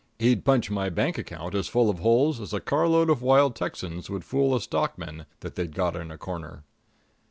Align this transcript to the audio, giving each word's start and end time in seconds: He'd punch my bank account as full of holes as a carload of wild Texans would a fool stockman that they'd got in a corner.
He'd 0.17 0.43
punch 0.43 0.71
my 0.71 0.89
bank 0.89 1.19
account 1.19 1.53
as 1.53 1.67
full 1.67 1.87
of 1.87 1.99
holes 1.99 2.39
as 2.39 2.55
a 2.55 2.59
carload 2.59 3.07
of 3.11 3.21
wild 3.21 3.55
Texans 3.55 4.09
would 4.09 4.23
a 4.23 4.25
fool 4.25 4.59
stockman 4.59 5.27
that 5.41 5.53
they'd 5.53 5.75
got 5.75 5.95
in 5.95 6.09
a 6.09 6.17
corner. 6.17 6.63